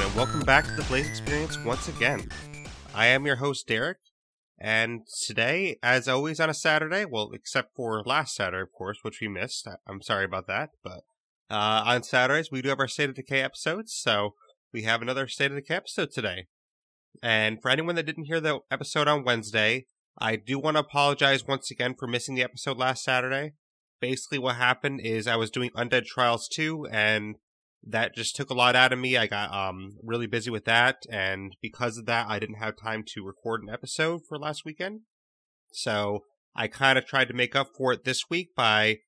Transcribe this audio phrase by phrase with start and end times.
[0.00, 2.26] Everyone, and welcome back to the Blaise XPerience once again.
[2.94, 3.96] I am your host, Derreck,
[4.58, 9.20] and today, as always on a Saturday, well, except for last Saturday, of course, which
[9.20, 9.68] we missed.
[9.86, 11.02] I'm sorry about that, but
[11.50, 14.36] uh, on Saturdays, we do have our State of Decay episodes, so
[14.72, 16.46] we have another State of Decay episode today.
[17.22, 19.86] And for anyone that didn't hear the episode on Wednesday,
[20.18, 23.52] I do want to apologize once again for missing the episode last Saturday.
[24.00, 27.36] Basically, what happened is I was doing Undead Trials 2, and
[27.86, 29.16] that just took a lot out of me.
[29.16, 33.04] I got um really busy with that, and because of that, I didn't have time
[33.14, 35.00] to record an episode for last weekend.
[35.72, 38.98] So I kind of tried to make up for it this week by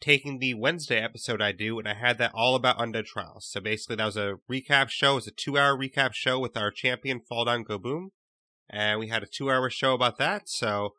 [0.00, 3.48] taking the Wednesday episode I do, and I had that all about Undead Trials.
[3.50, 5.12] So basically, that was a recap show.
[5.12, 8.10] It was a two-hour recap show with our champion Fall Down Go Boom,
[8.68, 10.48] and we had a two-hour show about that.
[10.48, 10.90] So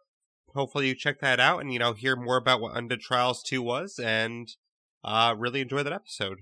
[0.55, 3.61] hopefully, you check that out and you know hear more about what Undead Trials Two
[3.61, 4.47] was, and
[5.03, 6.39] uh, really enjoy that episode.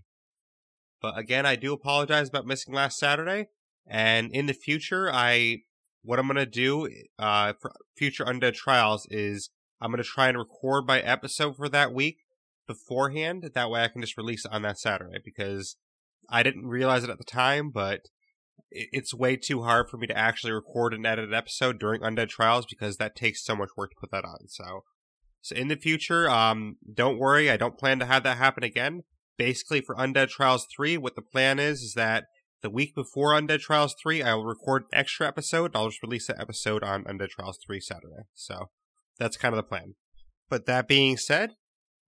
[1.04, 3.50] But again, I do apologize about missing last Saturday.
[3.86, 5.64] And in the future, I
[6.02, 9.50] what I'm gonna do uh, for future Undead Trials is
[9.82, 12.20] I'm gonna try and record my episode for that week
[12.66, 13.52] beforehand.
[13.54, 15.76] That way, I can just release it on that Saturday because
[16.30, 18.08] I didn't realize it at the time, but
[18.72, 22.30] it's way too hard for me to actually record and edit an episode during Undead
[22.30, 24.48] Trials because that takes so much work to put that on.
[24.48, 24.86] So,
[25.42, 29.04] so in the future, um, don't worry, I don't plan to have that happen again
[29.38, 32.26] basically for Undead Trials 3, what the plan is, is that
[32.62, 35.72] the week before Undead Trials 3, I will record an extra episode.
[35.76, 38.24] I'll just release the episode on Undead Trials 3 Saturday.
[38.34, 38.70] So
[39.20, 39.96] that's kind of the plan.
[40.50, 41.52] But that being said,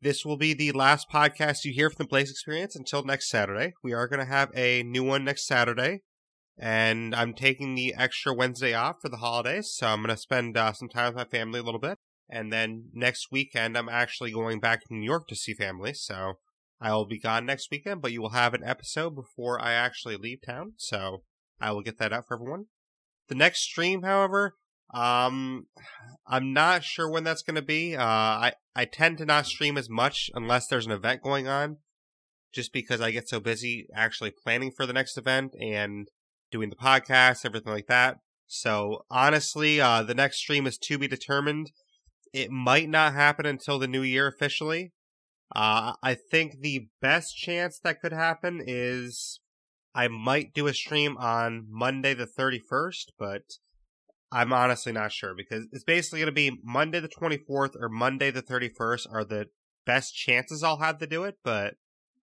[0.02, 3.74] this will be the last podcast you hear from the Blaise XPerience until next Saturday.
[3.84, 6.02] We are going to have a new one next Saturday.
[6.58, 9.74] And I'm taking the extra Wednesday off for the holidays.
[9.74, 11.98] So I'm going to spend uh, some time with my family a little bit.
[12.30, 15.94] And then next weekend, I'm actually going back to New York to see family.
[15.94, 16.36] So
[16.80, 20.18] I will be gone next weekend, but you will have an episode before I actually
[20.18, 21.24] leave town, so
[21.60, 22.66] I will get that out for everyone.
[23.28, 24.56] The next stream, however,
[24.94, 25.68] um,
[26.28, 27.96] I'm not sure when that's going to be.
[27.96, 31.78] Uh, I I tend to not stream as much unless there's an event going on,
[32.54, 36.08] just because I get so busy actually planning for the next event and
[36.52, 38.18] doing the podcast, everything like that.
[38.48, 41.72] So honestly, uh, the next stream is to be determined.
[42.32, 44.92] It might not happen until the new year officially.
[45.54, 49.40] Uh, I think the best chance that could happen is
[49.94, 53.44] I might do a stream on Monday the 31st, but
[54.32, 58.32] I'm honestly not sure because it's basically going to be Monday the 24th or Monday
[58.32, 59.46] the 31st are the
[59.86, 61.76] best chances I'll have to do it, but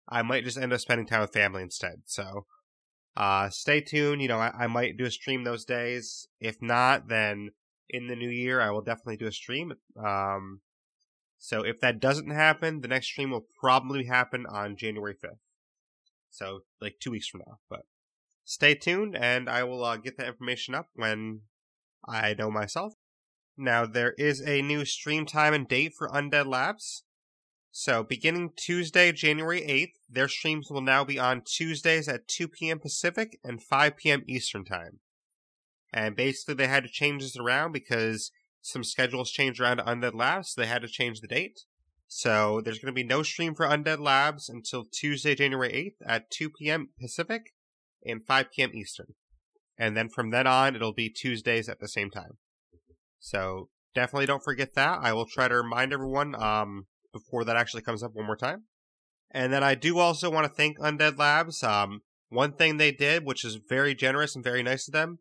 [0.07, 2.03] I might just end up spending time with family instead.
[2.05, 2.45] So,
[3.15, 4.21] uh, stay tuned.
[4.21, 6.27] You know, I, I might do a stream those days.
[6.39, 7.49] If not, then
[7.89, 9.73] in the new year, I will definitely do a stream.
[9.97, 10.61] Um,
[11.37, 15.39] so if that doesn't happen, the next stream will probably happen on January 5th.
[16.29, 17.59] So like two weeks from now.
[17.69, 17.81] But
[18.43, 21.41] stay tuned and I will uh, get that information up when
[22.07, 22.93] I know myself.
[23.57, 27.03] Now there is a new stream time and date for Undead Labs.
[27.71, 32.79] So beginning Tuesday, January 8th, their streams will now be on Tuesdays at 2 p.m.
[32.79, 34.23] Pacific and 5 p.m.
[34.27, 34.99] Eastern Time.
[35.93, 38.31] And basically they had to change this around because
[38.61, 41.61] some schedules changed around Undead Labs, so they had to change the date.
[42.07, 46.31] So there's going to be no stream for Undead Labs until Tuesday, January 8th at
[46.31, 46.89] 2 p.m.
[46.99, 47.53] Pacific
[48.05, 48.71] and 5 p.m.
[48.73, 49.13] Eastern.
[49.77, 52.37] And then from then on, it'll be Tuesdays at the same time.
[53.19, 54.99] So definitely don't forget that.
[55.01, 58.63] I will try to remind everyone um, before that actually comes up one more time.
[59.31, 61.61] And then I do also want to thank Undead Labs.
[61.61, 65.19] Um, one thing they did, which is very generous and very nice of them,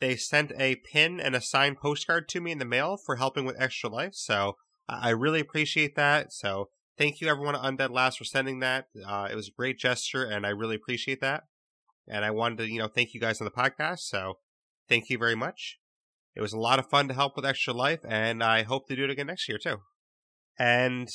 [0.00, 3.44] they sent a pin and a signed postcard to me in the mail for helping
[3.44, 4.14] with Extra Life.
[4.14, 4.56] So
[4.88, 6.32] I really appreciate that.
[6.32, 8.86] So thank you everyone at Undead Labs for sending that.
[9.06, 11.44] Uh, it was a great gesture and I really appreciate that.
[12.08, 14.00] And I wanted to, you know, thank you guys on the podcast.
[14.00, 14.38] So
[14.88, 15.78] thank you very much.
[16.34, 18.96] It was a lot of fun to help with Extra Life and I hope to
[18.96, 19.78] do it again next year too.
[20.58, 21.08] And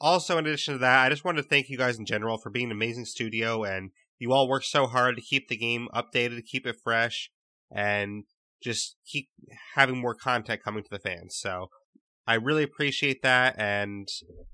[0.00, 2.50] also in addition to that, I just wanted to thank you guys in general for
[2.50, 6.36] being an amazing studio and you all work so hard to keep the game updated,
[6.36, 7.30] to keep it fresh
[7.70, 8.24] and
[8.62, 9.28] just keep
[9.74, 11.36] having more content coming to the fans.
[11.38, 11.68] So
[12.26, 14.08] I really appreciate that, and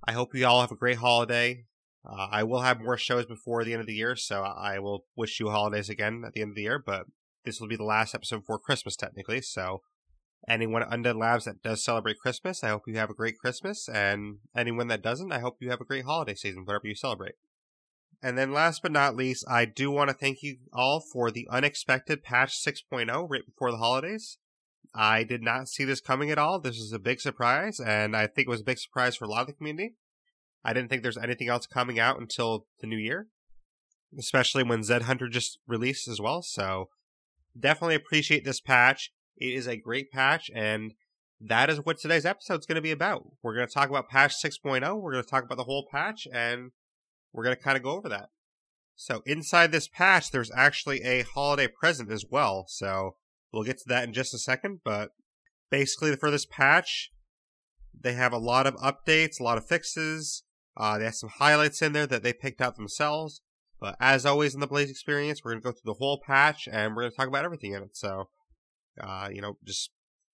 [0.07, 1.65] I hope you all have a great holiday.
[2.07, 5.07] Uh, I will have more shows before the end of the year, so I will
[5.17, 6.83] wish you holidays again at the end of the year.
[6.85, 7.07] But
[7.45, 9.41] this will be the last episode before Christmas, technically.
[9.41, 9.81] So
[10.47, 13.89] anyone at Undead Labs that does celebrate Christmas, I hope you have a great Christmas,
[13.89, 17.35] and anyone that doesn't, I hope you have a great holiday season, whatever you celebrate.
[18.25, 21.47] And then last but not least, I do want to thank you all for the
[21.51, 24.39] unexpected patch 6.0 right before the holidays.
[24.95, 26.59] I did not see this coming at all.
[26.59, 29.29] This is a big surprise, and I think it was a big surprise for a
[29.29, 29.97] lot of the community.
[30.65, 33.29] I didn't think there's anything else coming out until the new year.
[34.19, 36.43] especially when Zed Hunter just released as well.
[36.43, 36.89] So
[37.59, 39.13] definitely appreciate this patch.
[39.37, 40.95] It is a great patch, and
[41.41, 43.25] that is what today's episode is going to be about.
[43.43, 45.01] We're going to talk about patch 6.0.
[45.01, 46.71] We're going to talk about the whole patch, and
[47.35, 48.31] we're going to kind of go over that.
[48.95, 52.65] So inside this patch, there's actually a holiday present as well.
[52.69, 53.17] So
[53.53, 54.81] we'll get to that in just a second.
[54.85, 55.11] But
[55.69, 57.11] basically, for this patch,
[57.99, 60.45] they have a lot of updates, a lot of fixes.
[60.77, 63.41] Uh, they have some highlights in there that they picked out themselves.
[63.81, 66.69] But as always in the Blaise XPerience, we're going to go through the whole patch
[66.71, 67.97] and we're going to talk about everything in it.
[67.97, 68.29] So,
[69.01, 69.91] uh, you know, just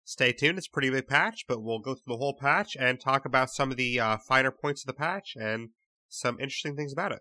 [0.05, 0.59] stay tuned.
[0.59, 3.51] It's a pretty big patch, but we'll go through the whole patch and talk about
[3.51, 5.71] some of the uh, finer points of the patch and
[6.09, 7.21] some interesting things about it.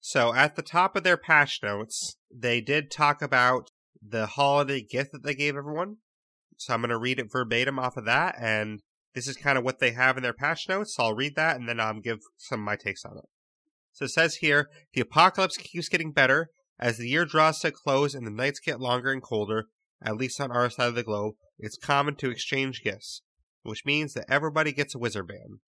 [0.00, 3.70] So, at the top of their patch notes, they did talk about
[4.06, 5.96] the holiday gift that they gave everyone.
[6.58, 8.82] So, I'm going to read it verbatim off of that, and
[9.14, 10.94] this is kind of what they have in their patch notes.
[10.94, 13.24] So, I'll read that and then I'll give some of my takes on it.
[13.92, 17.72] So, it says here the apocalypse keeps getting better as the year draws to a
[17.72, 19.68] close and the nights get longer and colder,
[20.04, 21.34] at least on our side of the globe.
[21.58, 23.22] It's common to exchange gifts,
[23.62, 25.60] which means that everybody gets a wizard van.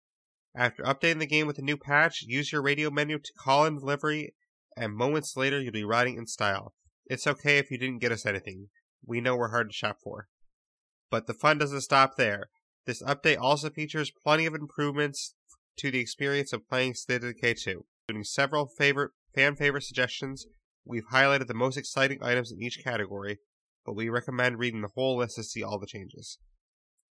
[0.56, 3.78] After updating the game with a new patch, use your radio menu to call in
[3.78, 4.34] delivery,
[4.74, 6.72] and moments later you'll be riding in style.
[7.04, 8.70] It's okay if you didn't get us anything.
[9.04, 10.28] We know we're hard to shop for.
[11.10, 12.48] But the fun doesn't stop there.
[12.86, 15.34] This update also features plenty of improvements
[15.76, 20.46] to the experience of playing State of Decay 2, including several favorite fan favorite suggestions.
[20.86, 23.40] We've highlighted the most exciting items in each category,
[23.84, 26.38] but we recommend reading the whole list to see all the changes.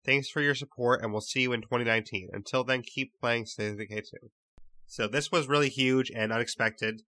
[0.05, 2.29] Thanks for your support, and we'll see you in 2019.
[2.33, 4.29] Until then, keep playing State of Decay 2.
[4.85, 7.03] So this was really huge and unexpected.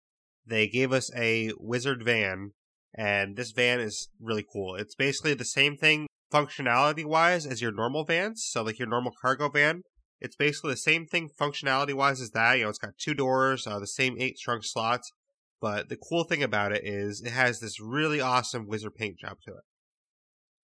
[0.45, 2.51] They gave us a wizard van,
[2.95, 4.75] and this van is really cool.
[4.75, 8.45] It's basically the same thing functionality wise as your normal vans.
[8.47, 9.81] So like your normal cargo van,
[10.21, 12.57] it's basically the same thing functionality wise as that.
[12.57, 15.11] You know, it's got two doors, uh, the same eight trunk slots.
[15.59, 19.37] But the cool thing about it is it has this really awesome wizard paint job
[19.45, 19.63] to it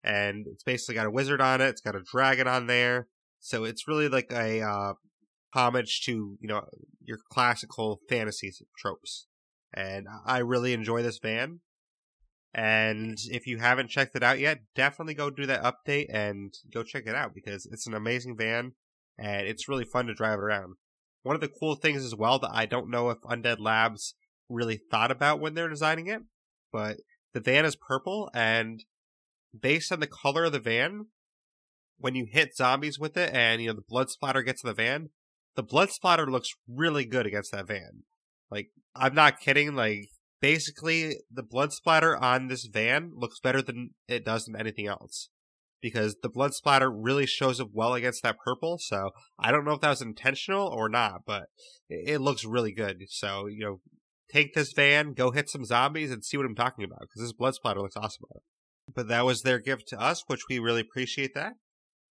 [0.09, 1.67] and it's basically got a wizard on it.
[1.67, 3.07] It's got a dragon on there,
[3.39, 4.93] so it's really like a uh,
[5.53, 6.63] homage to you know
[7.03, 9.27] your classical fantasy tropes.
[9.71, 11.59] And I really enjoy this van.
[12.55, 16.81] And if you haven't checked it out yet, definitely go do that update and go
[16.81, 18.71] check it out because it's an amazing van
[19.19, 20.73] and it's really fun to drive around.
[21.21, 24.15] One of the cool things as well that I don't know if Undead Labs
[24.49, 26.23] really thought about when they're designing it,
[26.73, 26.97] but
[27.33, 28.83] the van is purple and
[29.57, 31.07] based on the color of the van,
[31.97, 34.73] when you hit zombies with it and you know the blood splatter gets in the
[34.73, 35.09] van,
[35.55, 38.03] the blood splatter looks really good against that van.
[38.49, 39.75] Like I'm not kidding.
[39.75, 40.09] Like
[40.41, 45.29] basically, the blood splatter on this van looks better than it does in anything else
[45.81, 48.77] because the blood splatter really shows up well against that purple.
[48.79, 51.47] So I don't know if that was intentional or not, but
[51.89, 53.03] it, looks really good.
[53.09, 53.81] So you know,
[54.31, 57.33] take this van, go hit some zombies, and see what I'm talking about because this
[57.33, 58.25] blood splatter looks awesome.
[58.93, 61.53] But that was their gift to us, which we really appreciate that.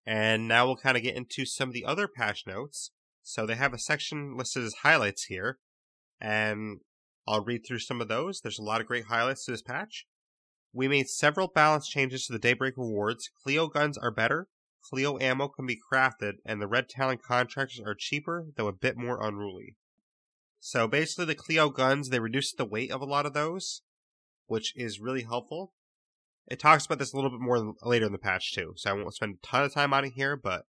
[0.06, 2.92] And now we'll kind of get into some of the other patch notes.
[3.24, 5.58] So they have a section listed as highlights here,
[6.22, 6.80] and
[7.28, 8.40] I'll read through some of those.
[8.40, 10.06] There's a lot of great highlights to this patch.
[10.72, 13.30] We made several balance changes to the Daybreak rewards.
[13.46, 14.48] CLEO guns are better,
[14.88, 18.96] CLEO ammo can be crafted, and the Red Talon contractors are cheaper, though a bit
[18.96, 19.76] more unruly.
[20.60, 23.82] So basically, the CLEO guns, they reduced the weight of a lot of those,
[24.46, 25.74] which is really helpful.
[26.48, 28.94] It talks about this a little bit more later in the patch too, so I
[28.94, 30.38] won't spend a ton of time on it here.
[30.38, 30.64] But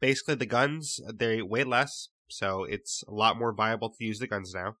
[0.00, 4.28] basically, the guns they weigh less, so it's a lot more viable to use the
[4.28, 4.76] guns now.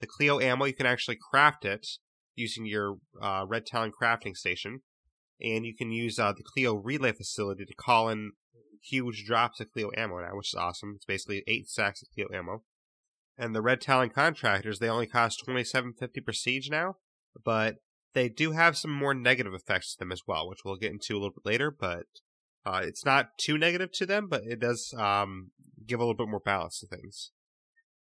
[0.00, 1.86] The CLEO ammo you can actually craft it
[2.34, 4.80] using your uh, Red Talon crafting station,
[5.40, 8.32] and you can use uh, the CLEO relay facility to call in
[8.82, 10.94] huge drops of CLEO ammo now, which is awesome.
[10.96, 12.62] It's basically eight sacks of CLEO ammo.
[13.36, 16.96] And the Red Talon contractors, they only cost twenty seven fifty per siege now,
[17.44, 17.76] but
[18.14, 21.14] they do have some more negative effects to them as well, which we'll get into
[21.14, 21.70] a little bit later.
[21.70, 22.06] But
[22.64, 25.50] uh, it's not too negative to them, but it does um,
[25.86, 27.32] give a little bit more balance to things.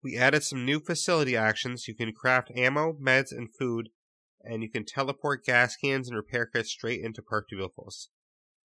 [0.02, 1.86] We added some new facility actions.
[1.86, 3.90] You can craft ammo, meds, and food,
[4.42, 8.08] and you can teleport gas cans and repair kits straight into parked vehicles.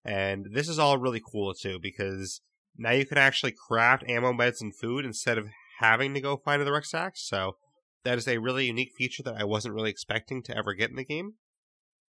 [0.04, 2.40] And this is all really cool too, because
[2.76, 5.48] now you can actually craft ammo, meds, and food instead of
[5.80, 7.26] having to go find the rucksacks.
[7.26, 7.56] So
[8.06, 10.96] that is a really unique feature that I wasn't really expecting to ever get in
[10.96, 11.34] the game.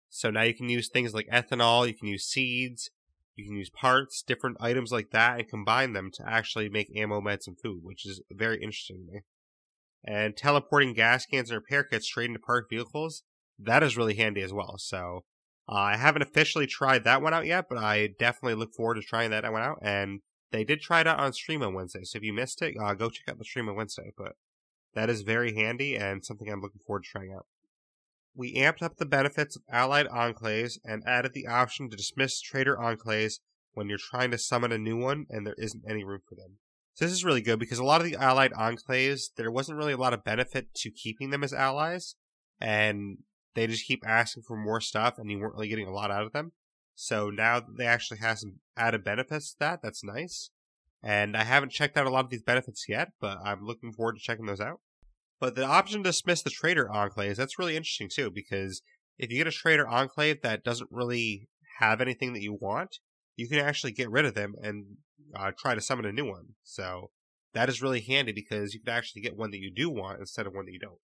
[0.10, 2.90] So now you can use things like ethanol, you can use seeds,
[3.36, 7.22] you can use parts, different items like that, and combine them to actually make ammo,
[7.22, 9.20] meds, and food, which is very interesting to me.
[10.04, 13.24] And teleporting gas cans and repair kits straight into parked vehicles,
[13.60, 14.76] that is really handy as well.
[14.78, 15.26] So
[15.70, 19.02] uh, I haven't officially tried that one out yet, but I definitely look forward to
[19.02, 19.78] trying that one out.
[19.82, 20.22] And
[20.52, 22.94] they did try it out on stream on Wednesday, so if you missed it, uh,
[22.94, 24.12] go check out the stream on Wednesday.
[24.18, 24.34] But
[24.96, 27.46] That is very handy and something I'm looking forward to trying out.
[28.36, 32.78] We amped up the benefits of allied enclaves and added the option to dismiss traitor
[32.78, 33.40] enclaves
[33.74, 36.58] when you're trying to summon a new one and there isn't any room for them.
[36.96, 39.94] So this is really good because a lot of the allied enclaves, there wasn't really
[39.94, 42.16] a lot of benefit to keeping them as allies,
[42.60, 43.18] and
[43.56, 46.26] they just keep asking for more stuff and you weren't really getting a lot out
[46.26, 46.52] of them.
[46.96, 49.82] So now they actually have some added benefits to that.
[49.82, 50.52] That's nice.
[51.04, 54.14] And I haven't checked out a lot of these benefits yet, but I'm looking forward
[54.14, 54.80] to checking those out.
[55.40, 58.82] But the option to dismiss the trader enclaves, that's really interesting too, because
[59.18, 63.00] if you get a trader enclave that doesn't really have anything that you want,
[63.36, 64.86] you can actually get rid of them and
[65.36, 66.56] uh, try to summon a new one.
[66.64, 67.12] So
[67.54, 70.48] that is really handy because you can actually get one that you do want instead
[70.48, 71.00] of one that you don't.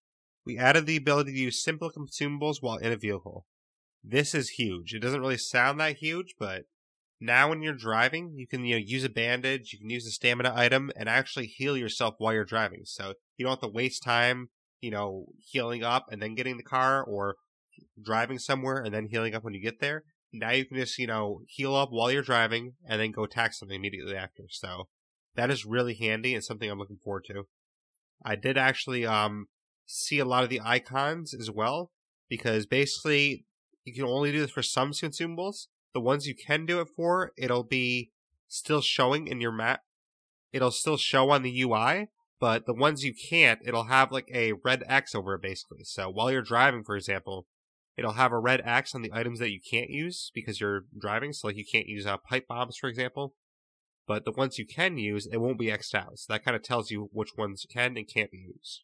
[0.45, 3.45] We added the ability to use simple consumables while in a vehicle.
[4.03, 4.93] This is huge.
[4.93, 6.63] It doesn't really sound that huge, but
[7.19, 10.11] now when you're driving, you can you know use a bandage, you can use a
[10.11, 12.81] stamina item, and actually heal yourself while you're driving.
[12.85, 14.49] So you don't have to waste time,
[14.81, 17.35] you know, healing up and then getting the car, or
[18.01, 20.03] driving somewhere and then healing up when you get there.
[20.31, 23.53] Now you can just you know heal up while you're driving and then go attack
[23.53, 24.43] something immediately after.
[24.49, 24.87] So
[25.35, 27.47] that is really handy and something I'm looking forward to.
[28.23, 29.47] I did actually um
[29.85, 31.91] see a lot of the icons as well
[32.29, 33.45] because basically
[33.83, 37.31] you can only do this for some consumables the ones you can do it for,
[37.37, 38.11] it'll be
[38.47, 39.81] still showing in your map.
[40.51, 44.53] It'll still show on the UI, but the ones you can't, it'll have like a
[44.53, 45.83] red X over it basically.
[45.83, 47.47] So while you're driving, for example,
[47.97, 51.33] it'll have a red X on the items that you can't use because you're driving.
[51.33, 53.35] So like you can't use uh, pipe bombs, for example.
[54.07, 56.17] But the ones you can use, it won't be X'd out.
[56.17, 58.81] So that kind of tells you which ones can and can't be used.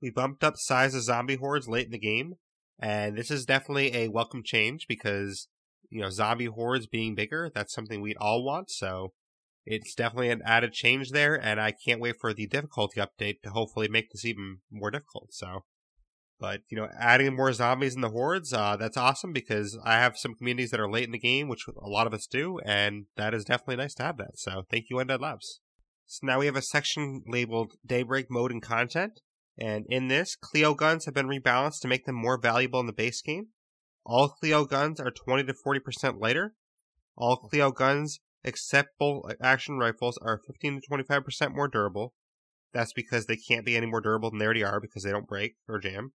[0.00, 2.36] We bumped up size of zombie hordes late in the game,
[2.78, 5.48] and this is definitely a welcome change because
[5.90, 7.50] you know, zombie hordes being bigger.
[7.54, 8.70] That's something we'd all want.
[8.70, 9.12] So
[9.70, 13.50] it's definitely an added change there, and I can't wait for the difficulty update to
[13.50, 15.34] hopefully make this even more difficult.
[15.34, 15.64] So,
[16.40, 20.16] but you know, adding more zombies in the hordes, uh, that's awesome because I have
[20.16, 23.06] some communities that are late in the game, which a lot of us do, and
[23.16, 24.38] that is definitely nice to have that.
[24.38, 25.60] So, thank you, Undead Labs.
[26.06, 29.20] So now we have a section labeled Daybreak Mode and Content,
[29.58, 32.92] and in this, CLEO guns have been rebalanced to make them more valuable in the
[32.94, 33.48] base game.
[34.08, 36.54] All CLEO guns are 20 to 40% lighter.
[37.14, 42.14] All CLEO guns, except bolt action rifles, are 15 to 25% more durable.
[42.72, 45.28] That's because they can't be any more durable than they already are because they don't
[45.28, 46.12] break or jam.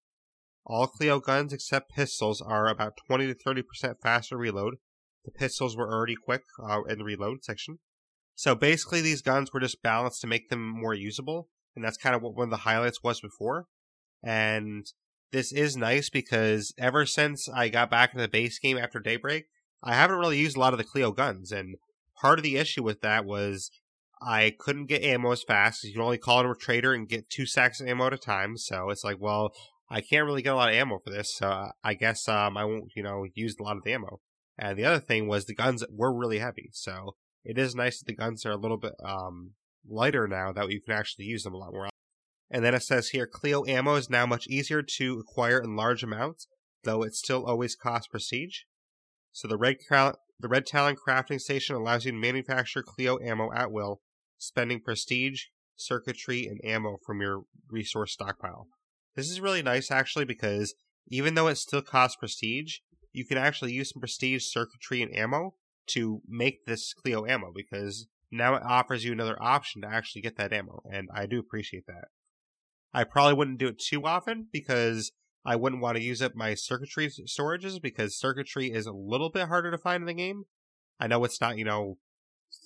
[0.66, 4.78] All CLEO guns except pistols are about 20 to 30% faster reload.
[5.24, 7.78] The pistols were already quick uh, in the reload section.
[8.34, 12.16] So basically, these guns were just balanced to make them more usable, and that's kind
[12.16, 13.68] of what one of the highlights was before.
[14.24, 14.88] And
[15.34, 19.46] this is nice because ever since I got back into the base game after Daybreak,
[19.84, 21.76] I haven't really used a lot of the CLEO guns, and
[22.22, 23.70] part of the issue with that was
[24.22, 25.84] I couldn't get ammo as fast.
[25.84, 28.18] You can only call in a trader and get two sacks of ammo at a
[28.18, 28.58] time.
[28.58, 29.52] So it's like, well,
[29.90, 31.36] I can't really get a lot of ammo for this.
[31.36, 34.22] So I guess um, I won't, you know, use a lot of the ammo.
[34.58, 36.70] And the other thing was the guns were really heavy.
[36.72, 39.52] So it is nice that the guns are a little bit um,
[39.86, 41.90] lighter now that you can actually use them a lot more.
[42.54, 46.04] And then it says here CLEO ammo is now much easier to acquire in large
[46.04, 46.48] amounts,
[46.84, 48.60] though it still always costs prestige.
[49.32, 53.72] So the Red, the Red Talon crafting station allows you to manufacture CLEO ammo at
[53.72, 54.02] will,
[54.38, 55.46] spending prestige,
[55.76, 58.68] circuitry, and ammo from your resource stockpile.
[59.16, 60.76] This is really nice actually because
[61.08, 62.78] even though it still costs prestige,
[63.12, 65.56] you can actually use some prestige circuitry and ammo
[65.88, 70.38] to make this CLEO ammo because now it offers you another option to actually get
[70.38, 72.10] that ammo, and I do appreciate that.
[72.94, 75.12] I probably wouldn't do it too often because
[75.46, 79.48] I wouldn't want to use up my circuitry storages because circuitry is a little bit
[79.48, 80.44] harder to find in the game.
[81.00, 81.98] I know it's not, you know,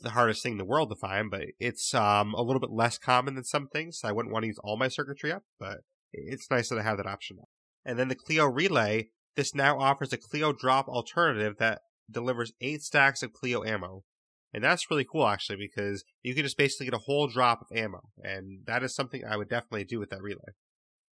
[0.01, 2.97] the hardest thing in the world to find, but it's um, a little bit less
[2.97, 3.99] common than some things.
[3.99, 5.79] So I wouldn't want to use all my circuitry up, but
[6.13, 7.37] it's nice that I have that option.
[7.85, 11.81] And then the CLEO Relay, this now offers a CLEO drop alternative that
[12.11, 14.03] delivers eight stacks of CLEO ammo.
[14.57, 17.77] And that's really cool, actually, because you can just basically get a whole drop of
[17.77, 18.09] ammo.
[18.23, 20.55] And that is something I would definitely do with that relay.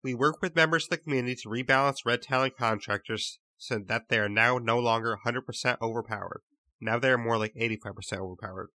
[0.02, 4.18] We work with members of the community to rebalance Red Talon contractors so that they
[4.18, 6.40] are now no longer 100% overpowered.
[6.80, 8.68] Now they are more like 85% overpowered.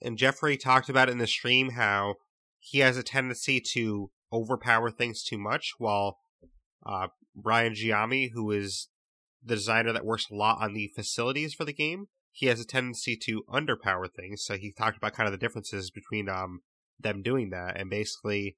[0.00, 2.14] And Jeffrey talked about in the stream how
[2.58, 6.16] he has a tendency to overpower things too much, while
[6.86, 8.88] uh, Brian Giammi, who is
[9.44, 12.66] the designer that works a lot on the facilities for the game, he has a
[12.66, 14.44] tendency to underpower things.
[14.44, 16.62] So he talked about kind of the differences between um
[16.98, 18.56] them doing that, and basically,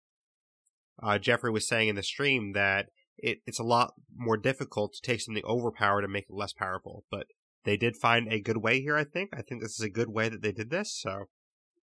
[1.03, 2.87] uh, Jeffrey was saying in the stream that
[3.19, 7.05] it, it's a lot more difficult to take something overpowered and make it less powerful.
[7.11, 7.27] But
[7.65, 8.97] they did find a good way here.
[8.97, 9.31] I think.
[9.35, 10.99] I think this is a good way that they did this.
[10.99, 11.27] So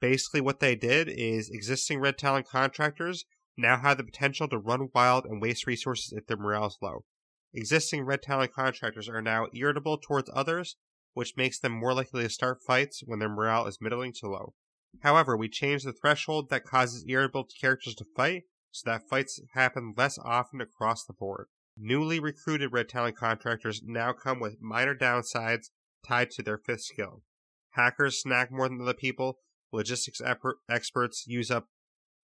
[0.02, 4.90] basically, what they did is existing Red Talon contractors now have the potential to run
[4.96, 7.06] wild and waste resources if their morale is low.
[7.54, 10.76] Existing Red Talon contractors are now irritable towards others,
[11.14, 14.54] which makes them more likely to start fights when their morale is middling to low.
[15.02, 19.94] However, we changed the threshold that causes irritable characters to fight so that fights happen
[19.96, 21.48] less often across the board.
[21.78, 25.70] Newly recruited Red Talon contractors now come with minor downsides
[26.08, 27.24] tied to their fifth skill.
[27.72, 29.40] Hackers snack more than other people,
[29.72, 30.22] logistics
[30.70, 31.68] experts use up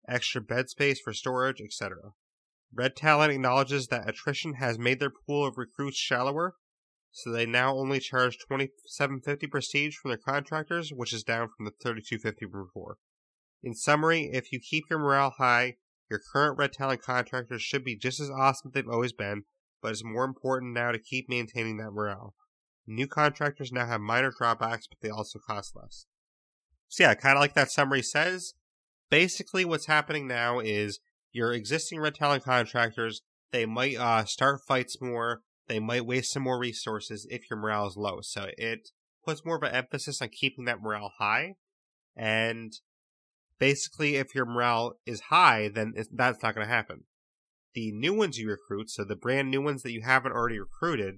[0.09, 2.13] extra bed space for storage, etc.
[2.73, 6.57] Red Talon acknowledges that attrition has made their pool of recruits shallower,
[7.17, 11.71] so they now only charge 2750 prestige from their contractors, which is down from the
[11.81, 12.97] 3250 before.
[13.63, 15.77] In summary, if you keep your morale high,
[16.11, 19.45] your current Red Talon contractors should be just as awesome as they've always been,
[19.81, 22.35] but it's more important now to keep maintaining that morale.
[22.85, 26.07] New contractors now have minor drawbacks, but they also cost less.
[26.89, 28.55] So yeah, kind of like that summary says,
[29.09, 30.99] basically what's happening now is
[31.31, 36.43] your existing Red Talon contractors, they might uh, start fights more, they might waste some
[36.43, 38.21] more resources if your morale is low.
[38.21, 38.91] So it
[39.25, 41.55] puts more of an emphasis on keeping that morale high.
[42.17, 42.73] And
[43.59, 47.05] basically, if your morale is high, then that's not going to happen.
[47.73, 51.17] The new ones you recruit, so the brand new ones that you haven't already recruited,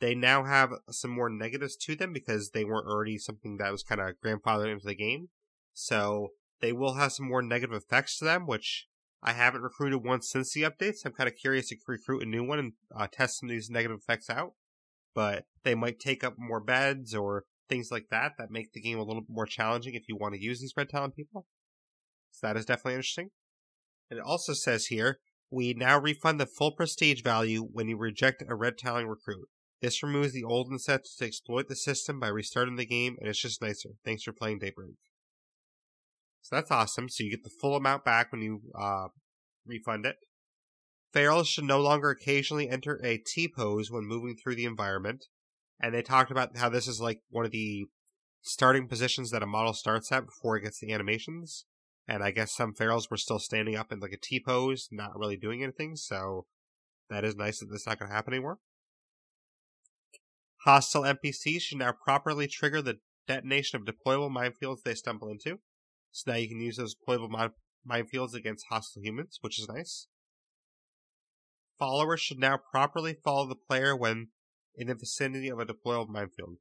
[0.00, 3.82] they now have some more negatives to them because they weren't already something that was
[3.82, 5.28] kind of grandfathered into the game.
[5.72, 6.28] So
[6.60, 8.86] they will have some more negative effects to them, which
[9.22, 11.04] I haven't recruited one since the updates.
[11.04, 13.70] I'm kind of curious to recruit a new one and uh, test some of these
[13.70, 14.52] negative effects out.
[15.14, 18.98] But they might take up more beds or things like that that make the game
[18.98, 21.46] a little bit more challenging if you want to use these red talon people.
[22.30, 23.30] So that is definitely interesting.
[24.10, 25.18] And it also says here,
[25.50, 29.48] we now refund the full prestige value when you reject a red talon recruit.
[29.80, 33.40] This removes the old incentives to exploit the system by restarting the game, and it's
[33.40, 33.90] just nicer.
[34.04, 34.96] Thanks for playing Daybreak.
[36.48, 37.10] So that's awesome.
[37.10, 39.08] So you get the full amount back when you uh,
[39.66, 40.16] refund it.
[41.14, 45.26] Ferals should no longer occasionally enter a T pose when moving through the environment.
[45.78, 47.84] And they talked about how this is like one of the
[48.40, 51.66] starting positions that a model starts at before it gets the animations.
[52.08, 55.18] And I guess some Ferals were still standing up in like a T pose, not
[55.18, 55.96] really doing anything.
[55.96, 56.46] So
[57.10, 58.58] that is nice that that's not going to happen anymore.
[60.64, 65.58] Hostile NPCs should now properly trigger the detonation of deployable minefields they stumble into.
[66.10, 67.50] So now you can use those deployable mine-
[67.88, 70.08] minefields against hostile humans, which is nice.
[71.78, 74.28] Followers should now properly follow the player when
[74.74, 76.56] in the vicinity of a deployable minefield.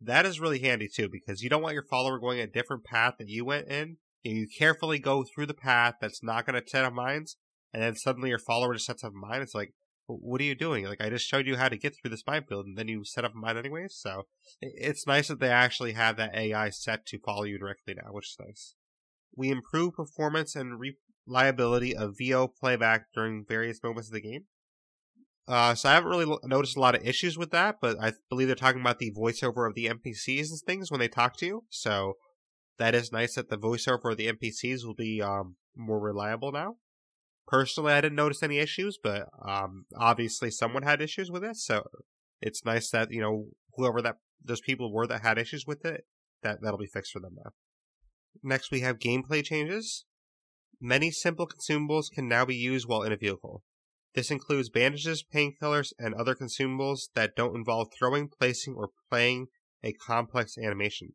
[0.00, 3.14] That is really handy too, because you don't want your follower going a different path
[3.18, 3.96] that you went in.
[4.22, 7.36] You carefully go through the path that's not going to set up mines,
[7.72, 9.42] and then suddenly your follower just sets up a mine.
[9.42, 9.74] It's like,
[10.06, 10.86] what are you doing?
[10.86, 13.24] Like, I just showed you how to get through this minefield, and then you set
[13.24, 13.94] up a mine anyways.
[13.94, 14.22] So
[14.60, 18.28] it's nice that they actually have that AI set to follow you directly now, which
[18.28, 18.74] is nice.
[19.36, 20.80] We improve performance and
[21.28, 24.44] reliability of VO playback during various moments of the game.
[25.46, 28.48] Uh, so I haven't really noticed a lot of issues with that, but I believe
[28.48, 31.64] they're talking about the voiceover of the NPCs and things when they talk to you.
[31.70, 32.14] So
[32.78, 36.76] that is nice that the voiceover of the NPCs will be um, more reliable now.
[37.46, 41.56] Personally, I didn't notice any issues, but um, obviously someone had issues with it.
[41.56, 41.82] So
[42.42, 46.04] it's nice that you know whoever that those people were that had issues with it,
[46.42, 47.52] that that'll be fixed for them now.
[48.42, 50.04] Next, we have gameplay changes.
[50.80, 53.64] Many simple consumables can now be used while in a vehicle.
[54.14, 59.48] This includes bandages, painkillers, and other consumables that don't involve throwing, placing, or playing
[59.82, 61.14] a complex animation.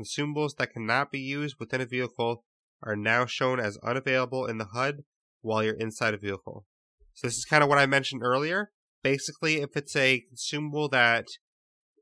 [0.00, 2.44] Consumables that cannot be used within a vehicle
[2.82, 5.04] are now shown as unavailable in the HUD
[5.42, 6.66] while you're inside a vehicle.
[7.14, 8.70] So this is kind of what I mentioned earlier.
[9.02, 11.26] Basically, if it's a consumable that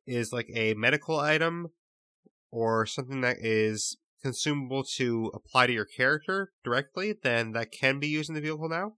[0.06, 1.68] is like a medical item
[2.50, 8.08] or something that is consumable to apply to your character directly, then that can be
[8.08, 8.94] used in the vehicle now.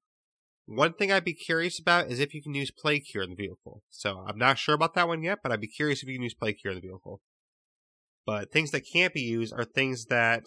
[0.67, 3.37] One thing I'd be curious about is if you can use plague cure in the
[3.37, 3.83] vehicle.
[3.91, 6.23] So I'm not sure about that one yet, but I'd be curious if you can
[6.23, 7.21] use plague cure in the vehicle.
[8.25, 10.45] But things that can't be used are things that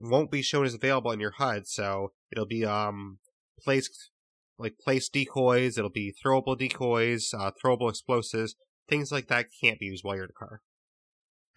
[0.00, 1.66] won't be shown as available in your HUD.
[1.66, 3.18] So it'll be um
[3.62, 4.10] placed
[4.58, 8.56] like place decoys, it'll be throwable decoys, uh, throwable explosives,
[8.88, 10.60] things like that can't be used while you're in a car.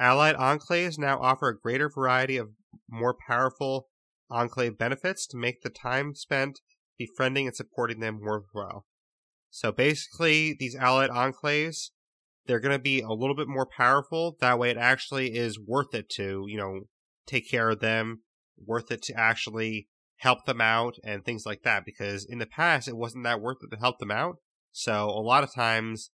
[0.03, 2.49] Allied enclaves now offer a greater variety of
[2.89, 3.87] more powerful
[4.29, 6.59] enclave benefits to make the time spent
[6.97, 8.85] befriending and supporting them worthwhile.
[9.49, 11.91] So basically, these allied enclaves,
[12.45, 14.35] they're going to be a little bit more powerful.
[14.41, 16.81] That way, it actually is worth it to, you know,
[17.25, 18.23] take care of them,
[18.57, 19.87] worth it to actually
[20.17, 21.85] help them out and things like that.
[21.85, 24.35] Because in the past, it wasn't that worth it to help them out.
[24.73, 26.11] So a lot of times,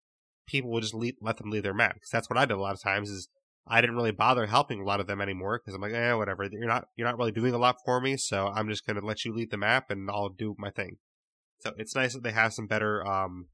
[0.48, 1.93] people would just leave, let them leave their map.
[1.93, 3.30] Because that's what I did a lot of times is
[3.67, 6.47] I didn't really bother helping a lot of them anymore because I'm like, eh, whatever.
[6.51, 9.25] You're not you're not really doing a lot for me, so I'm just gonna let
[9.25, 10.97] you lead the map and I'll do my thing.
[11.60, 13.47] So it's nice that they have some better um,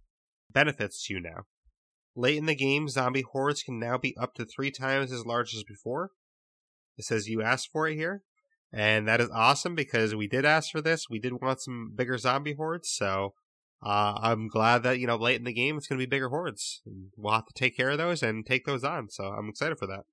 [0.51, 1.43] benefits to you now.
[2.15, 5.55] Late in the game, zombie hordes can now be up to three times as large
[5.55, 6.11] as before.
[6.97, 8.23] It says you asked for it here,
[8.73, 11.09] and that is awesome because we did ask for this.
[11.09, 13.33] We did want some bigger zombie hordes, so
[13.83, 16.29] uh, I'm glad that you know late in the game it's going to be bigger
[16.29, 16.81] hordes.
[17.17, 19.09] We'll have to take care of those and take those on.
[19.09, 20.03] So I'm excited for that.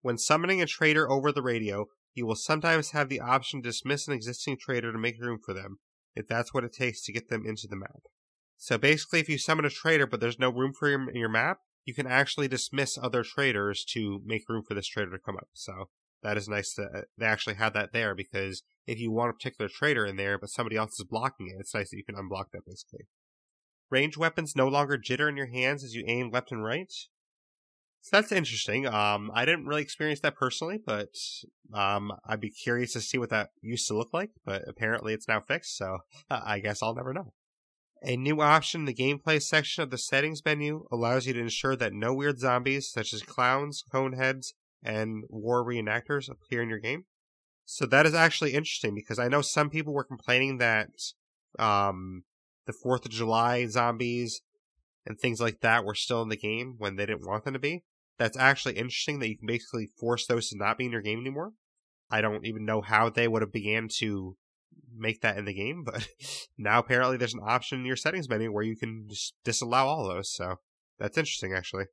[0.00, 4.08] When summoning a trader over the radio, you will sometimes have the option to dismiss
[4.08, 5.78] an existing trader to make room for them,
[6.14, 8.02] if that's what it takes to get them into the map.
[8.56, 11.28] So basically, if you summon a trader but there's no room for him in your
[11.28, 15.36] map, you can actually dismiss other traders to make room for this trader to come
[15.36, 15.48] up.
[15.52, 15.88] So
[16.22, 19.68] that is nice that they actually have that there because if you want a particular
[19.68, 22.46] trader in there but somebody else is blocking it, it's nice that you can unblock
[22.52, 23.06] that basically.
[23.90, 26.92] Range weapons no longer jitter in your hands as you aim left and right.
[28.00, 28.86] So that's interesting.
[28.86, 31.08] Um, I didn't really experience that personally, but
[31.74, 34.30] um, I'd be curious to see what that used to look like.
[34.44, 35.98] But apparently, it's now fixed, so
[36.30, 37.32] I guess I'll never know.
[38.02, 41.74] A new option in the gameplay section of the settings menu allows you to ensure
[41.76, 47.06] that no weird zombies, such as clowns, coneheads, and war reenactors appear in your game.
[47.70, 50.88] So that is actually interesting because I know some people were complaining that
[51.58, 52.24] um,
[52.64, 54.40] the Fourth of July zombies
[55.04, 57.58] and things like that were still in the game when they didn't want them to
[57.58, 57.84] be.
[58.16, 61.20] That's actually interesting that you can basically force those to not be in your game
[61.20, 61.52] anymore.
[62.10, 64.38] I don't even know how they would have began to
[64.96, 66.08] make that in the game, but
[66.56, 70.08] now apparently there's an option in your settings menu where you can just disallow all
[70.08, 70.32] those.
[70.32, 70.56] So
[70.98, 71.84] that's interesting, actually.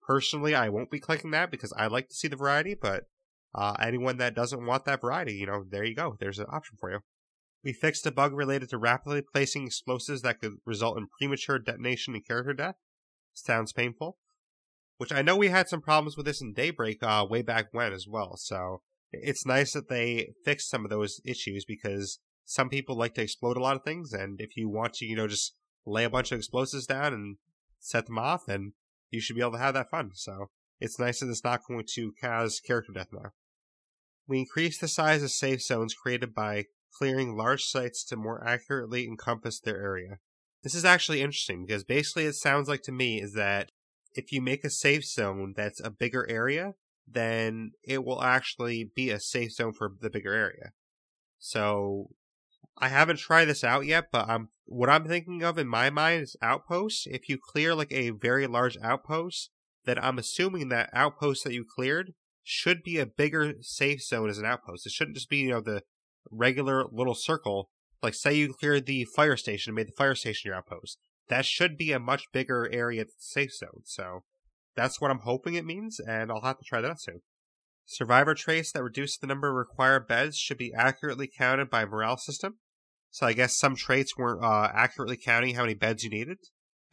[0.00, 3.06] Personally, I won't be clicking that because I like to see the variety, but
[3.54, 6.16] uh, anyone that doesn't want that variety, you know, there you go.
[6.18, 7.00] There's an option for you.
[7.64, 12.14] We fixed a bug related to rapidly placing explosives that could result in premature detonation
[12.14, 12.76] and character death.
[13.34, 14.16] Sounds painful.
[14.96, 17.92] Which I know we had some problems with this in Daybreak uh, way back when
[17.92, 18.36] as well.
[18.36, 23.22] So it's nice that they fixed some of those issues because some people like to
[23.22, 25.54] explode a lot of things, and if you want to, you know, just
[25.86, 27.36] lay a bunch of explosives down and
[27.78, 28.72] set them off, then
[29.10, 30.10] you should be able to have that fun.
[30.14, 33.30] So it's nice that it's not going to cause character death now.
[34.26, 39.06] We increased the size of safe zones created by clearing large sites to more accurately
[39.06, 40.18] encompass their area.
[40.62, 43.70] This is actually interesting because basically it sounds like to me is that
[44.14, 46.74] if you make a safe zone that's a bigger area,
[47.06, 50.72] then it will actually be a safe zone for the bigger area.
[51.38, 52.10] So
[52.78, 56.22] I haven't tried this out yet, but I'm what I'm thinking of in my mind
[56.22, 57.06] is outposts.
[57.10, 59.50] If you clear like a very large outpost,
[59.84, 64.38] then I'm assuming that outpost that you cleared should be a bigger safe zone as
[64.38, 64.86] an outpost.
[64.86, 65.82] It shouldn't just be, you know, the
[66.30, 67.70] regular little circle.
[68.02, 70.98] Like say you cleared the fire station and made the fire station your outpost.
[71.28, 73.82] That should be a much bigger area safe zone.
[73.84, 74.24] So
[74.74, 77.20] that's what I'm hoping it means, and I'll have to try that out soon.
[77.84, 82.16] Survivor traits that reduce the number of required beds should be accurately counted by morale
[82.16, 82.58] system.
[83.10, 86.38] So I guess some traits weren't uh, accurately counting how many beds you needed.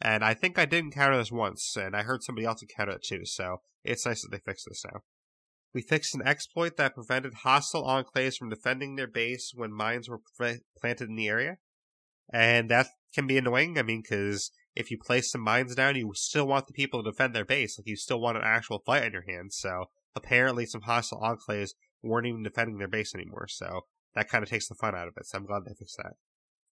[0.00, 3.02] And I think I didn't count this once, and I heard somebody else count it
[3.02, 5.00] too, so it's nice that they fixed this now.
[5.72, 10.20] We fixed an exploit that prevented hostile enclaves from defending their base when mines were
[10.36, 11.58] pre- planted in the area.
[12.32, 16.10] And that can be annoying, I mean, because if you place some mines down, you
[16.14, 17.78] still want the people to defend their base.
[17.78, 21.70] Like, you still want an actual fight on your hands, so apparently some hostile enclaves
[22.02, 23.82] weren't even defending their base anymore, so
[24.14, 26.14] that kind of takes the fun out of it, so I'm glad they fixed that.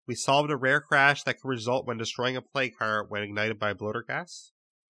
[0.07, 3.59] We solved a rare crash that could result when destroying a plague heart when ignited
[3.59, 4.53] by bloater gas.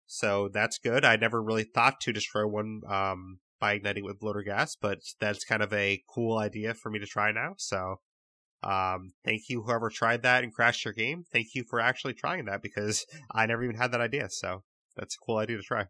[0.06, 1.04] So that's good.
[1.04, 5.44] I never really thought to destroy one um, by igniting with bloater gas, but that's
[5.44, 7.54] kind of a cool idea for me to try now.
[7.56, 7.96] So
[8.62, 11.24] um, thank you, whoever tried that and crashed your game.
[11.32, 14.28] Thank you for actually trying that because I never even had that idea.
[14.30, 14.64] So
[14.96, 15.86] that's a cool idea to try.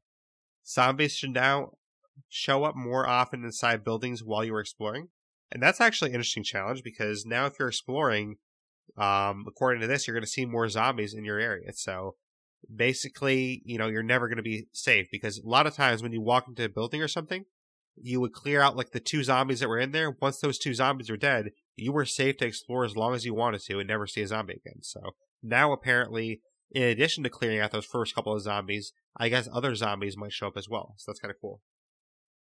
[0.66, 1.72] Zombies should now
[2.28, 5.08] show up more often inside buildings while you're exploring.
[5.50, 8.36] And that's actually an interesting challenge because now if you're exploring,
[8.98, 11.72] um, according to this, you're going to see more zombies in your area.
[11.72, 12.16] So
[12.74, 16.12] basically, you know, you're never going to be safe because a lot of times when
[16.12, 17.44] you walk into a building or something,
[18.02, 20.16] you would clear out like the two zombies that were in there.
[20.20, 23.34] Once those two zombies were dead, you were safe to explore as long as you
[23.34, 24.82] wanted to and never see a zombie again.
[24.82, 25.00] So
[25.42, 29.74] now apparently, in addition to clearing out those first couple of zombies, I guess other
[29.74, 30.94] zombies might show up as well.
[30.98, 31.60] So that's kind of cool.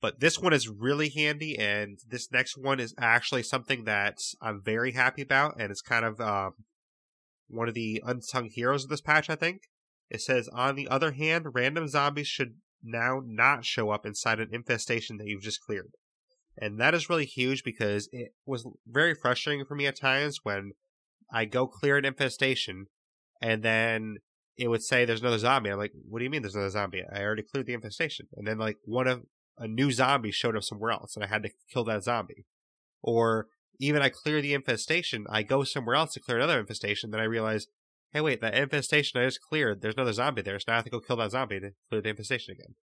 [0.01, 4.61] But this one is really handy, and this next one is actually something that I'm
[4.63, 6.51] very happy about, and it's kind of um,
[7.47, 9.61] one of the unsung heroes of this patch, I think.
[10.09, 12.55] It says, on the other hand, random zombies should
[12.85, 15.91] now not show up inside an infestation that you've just cleared.
[16.57, 20.71] And that is really huge because it was very frustrating for me at times when
[21.31, 22.85] I go clear an infestation
[23.41, 24.17] and then
[24.57, 25.69] it would say there's another zombie.
[25.69, 27.03] I'm like, what do you mean there's another zombie?
[27.13, 28.27] I already cleared the infestation.
[28.35, 29.23] And then like one of
[29.57, 32.45] a new zombie showed up somewhere else and I had to kill that zombie.
[33.01, 33.47] Or
[33.79, 37.25] even I clear the infestation, I go somewhere else to clear another infestation, then I
[37.25, 37.67] realize,
[38.15, 40.85] hey, wait, that infestation I just cleared, there's another zombie there, so now I have
[40.85, 42.75] to go kill that zombie to clear the infestation again.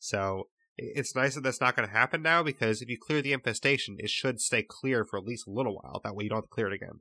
[0.00, 3.32] So it's nice that that's not going to happen now because if you clear the
[3.32, 6.00] infestation, it should stay clear for at least a little while.
[6.02, 6.98] That way you don't have to clear it again.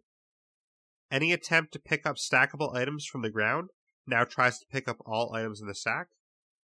[1.10, 3.70] Any attempt to pick up stackable items from the ground
[4.06, 6.10] now tries to pick up all items in the stack.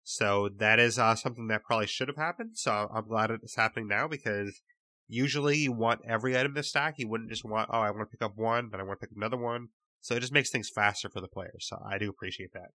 [0.03, 2.51] So that is uh, something that probably should have happened.
[2.53, 4.61] So I'm glad it's happening now because
[5.07, 6.99] usually you want every item in the stack.
[6.99, 9.07] You wouldn't just want, oh, I want to pick up one, then I want to
[9.07, 9.69] pick up another one.
[10.05, 11.65] So it just makes things faster for the players.
[11.67, 12.69] So I do appreciate that.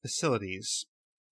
[0.00, 0.86] Facilities.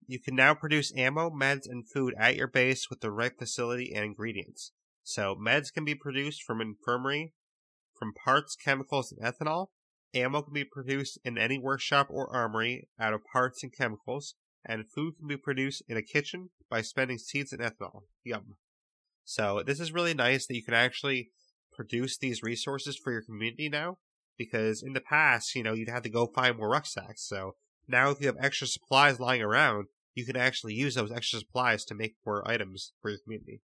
[0.06, 3.90] You can now produce ammo, meds, and food at your base with the right facility
[3.94, 4.72] and ingredients.
[5.02, 7.32] So meds can be produced from infirmary,
[7.98, 9.68] from parts, chemicals, and ethanol.
[10.12, 14.90] Ammo can be produced in any workshop or armory out of parts and chemicals, and
[14.94, 18.02] food can be produced in a kitchen by spending seeds and ethanol.
[18.24, 18.56] Yum.
[19.24, 21.30] So this is really nice that you can actually
[21.72, 23.96] produce these resources for your community now,
[24.38, 27.26] because in the past, you know, you'd have to go find more rucksacks.
[27.26, 31.40] So now if you have extra supplies lying around, you can actually use those extra
[31.40, 33.60] supplies to make more items for your community.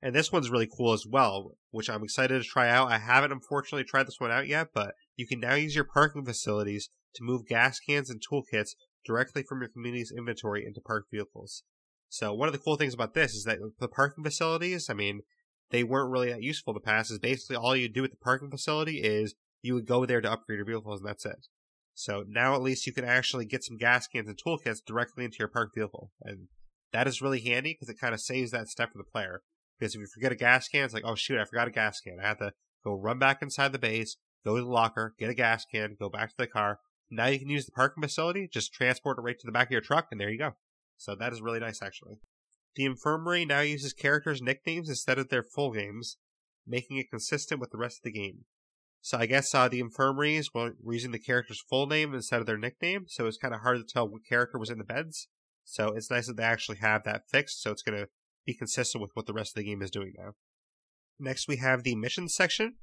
[0.00, 2.90] And this one's really cool as well, which I'm excited to try out.
[2.90, 6.24] I haven't unfortunately tried this one out yet, but you can now use your parking
[6.24, 8.70] facilities to move gas cans and toolkits
[9.04, 11.64] directly from your community's inventory into parked vehicles.
[12.08, 15.22] So one of the cool things about this is that the parking facilities, I mean,
[15.70, 17.10] they weren't really that useful in the past.
[17.10, 20.30] Is basically all you do with the parking facility is you would go there to
[20.30, 21.46] upgrade your vehicles, and that's it.
[21.94, 25.38] So now at least you can actually get some gas cans and toolkits directly into
[25.40, 26.48] your parked vehicle, and
[26.92, 29.42] that is really handy because it kind of saves that step for the player.
[29.78, 32.00] Because if you forget a gas can, it's like, oh shoot, I forgot a gas
[32.00, 32.18] can.
[32.22, 32.52] I have to
[32.84, 36.08] go run back inside the base, go to the locker, get a gas can, go
[36.08, 36.78] back to the car.
[37.10, 39.72] Now you can use the parking facility, just transport it right to the back of
[39.72, 40.52] your truck, and there you go.
[40.96, 42.16] So that is really nice, actually.
[42.74, 46.16] The infirmary now uses characters' nicknames instead of their full names,
[46.66, 48.44] making it consistent with the rest of the game.
[49.00, 52.58] So I guess uh, the infirmaries were using the character's full name instead of their
[52.58, 55.28] nickname, so it's kind of hard to tell what character was in the beds.
[55.64, 58.08] So it's nice that they actually have that fixed, so it's going to
[58.44, 60.32] be consistent with what the rest of the game is doing now.
[61.20, 62.76] Next, we have the missions section.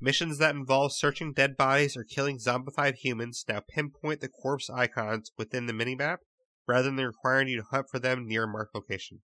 [0.00, 5.30] Missions that involve searching dead bodies or killing zombified humans now pinpoint the corpse icons
[5.38, 6.18] within the minimap
[6.66, 9.20] rather than requiring you to hunt for them near a marked location.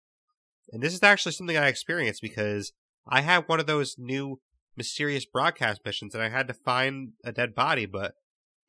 [0.72, 2.72] And this is actually something I experienced because
[3.08, 4.40] I had one of those new
[4.76, 8.14] mysterious broadcast missions and I had to find a dead body, but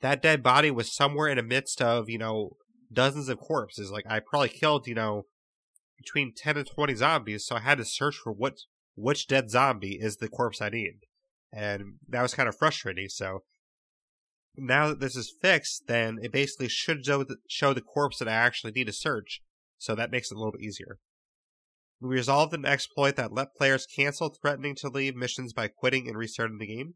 [0.02, 2.58] that dead body was somewhere in the midst of, you know,
[2.92, 3.92] dozens of corpses.
[3.92, 5.24] Like I probably killed, you know,
[5.98, 8.58] between 10 and 20 zombies, so I had to search for what
[8.96, 11.00] which dead zombie is the corpse I need.
[11.54, 13.44] And that was kind of frustrating, so
[14.58, 18.28] now that this is fixed, then it basically should show the, show the corpse that
[18.28, 19.42] I actually need to search,
[19.78, 21.00] so that makes it a little bit easier.
[22.02, 26.18] We resolved an exploit that let players cancel threatening to leave missions by quitting and
[26.18, 26.96] restarting the game.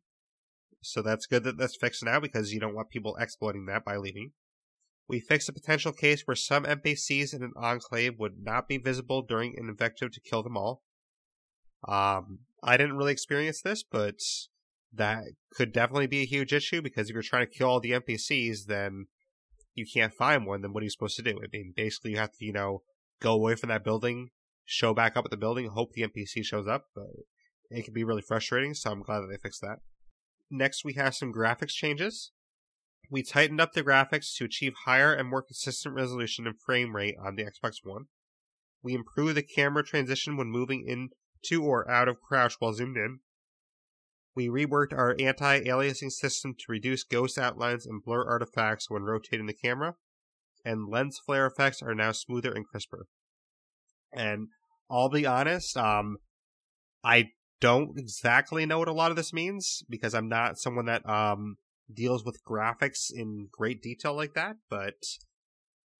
[0.81, 3.97] So that's good that that's fixed now because you don't want people exploiting that by
[3.97, 4.31] leaving.
[5.07, 9.21] We fixed a potential case where some NPCs in an enclave would not be visible
[9.21, 10.81] during an invective to kill them all.
[11.87, 14.15] Um, I didn't really experience this, but
[14.91, 17.91] that could definitely be a huge issue because if you're trying to kill all the
[17.91, 19.05] NPCs, then
[19.75, 20.61] you can't find one.
[20.61, 21.39] Then what are you supposed to do?
[21.43, 22.81] I mean, basically, you have to, you know,
[23.21, 24.29] go away from that building,
[24.65, 26.87] show back up at the building, hope the NPC shows up.
[26.93, 27.07] But
[27.69, 29.79] it can be really frustrating, so I'm glad that they fixed that.
[30.49, 32.31] Next, we have some graphics changes.
[33.09, 37.15] We tightened up the graphics to achieve higher and more consistent resolution and frame rate
[37.23, 38.05] on the Xbox One.
[38.81, 43.19] We improved the camera transition when moving into or out of crouch while zoomed in.
[44.35, 49.45] We reworked our anti aliasing system to reduce ghost outlines and blur artifacts when rotating
[49.45, 49.95] the camera,
[50.63, 53.07] and lens flare effects are now smoother and crisper.
[54.15, 54.47] And
[54.89, 56.17] I'll be honest, um,
[57.03, 57.29] I
[57.61, 61.57] don't exactly know what a lot of this means because I'm not someone that um
[61.93, 64.95] deals with graphics in great detail like that, but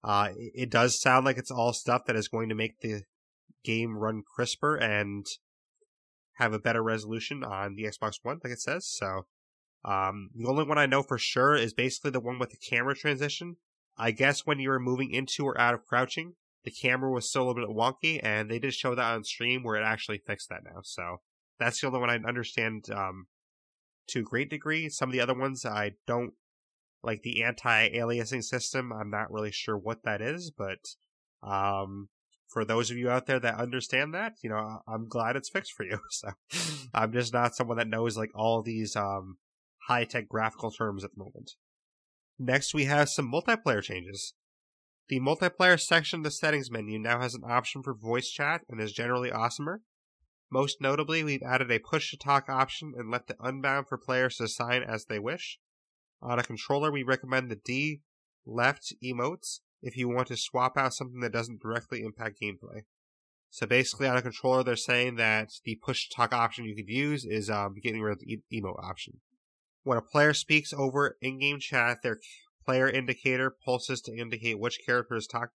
[0.02, 3.02] uh, it does sound like it's all stuff that is going to make the
[3.64, 5.26] game run crisper and
[6.34, 8.86] have a better resolution on the Xbox One, like it says.
[8.88, 9.26] So,
[9.84, 12.94] um, the only one I know for sure is basically the one with the camera
[12.94, 13.56] transition.
[13.96, 16.34] I guess when you are moving into or out of crouching,
[16.66, 19.62] the camera was still a little bit wonky, and they did show that on stream
[19.62, 20.80] where it actually fixed that now.
[20.82, 21.18] So
[21.60, 23.28] that's the only one I understand um,
[24.08, 24.88] to a great degree.
[24.88, 26.32] Some of the other ones I don't
[27.04, 28.92] like the anti-aliasing system.
[28.92, 30.80] I'm not really sure what that is, but
[31.40, 32.08] um,
[32.48, 35.72] for those of you out there that understand that, you know, I'm glad it's fixed
[35.72, 36.00] for you.
[36.10, 36.30] So
[36.92, 39.36] I'm just not someone that knows like all these um,
[39.86, 41.52] high tech graphical terms at the moment.
[42.40, 44.34] Next, we have some multiplayer changes.
[45.08, 48.80] The multiplayer section of the settings menu now has an option for voice chat and
[48.80, 49.78] is generally awesomer.
[50.50, 54.36] Most notably, we've added a push to talk option and left it unbound for players
[54.36, 55.58] to assign as they wish.
[56.20, 58.00] On a controller, we recommend the D
[58.44, 62.82] left emotes if you want to swap out something that doesn't directly impact gameplay.
[63.50, 66.88] So basically, on a controller, they're saying that the push to talk option you could
[66.88, 69.20] use is um, getting rid of the emote option.
[69.84, 72.18] When a player speaks over in-game chat, their
[72.66, 75.54] player indicator pulses to indicate which character is talking.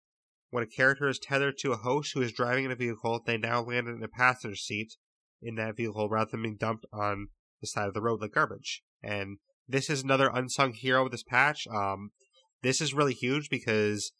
[0.49, 3.37] When a character is tethered to a host who is driving in a vehicle, they
[3.37, 4.95] now land in a passenger seat
[5.41, 7.27] in that vehicle rather than being dumped on
[7.61, 8.83] the side of the road like garbage.
[9.03, 11.67] And this is another unsung hero of this patch.
[11.67, 12.11] Um,
[12.61, 14.11] this is really huge because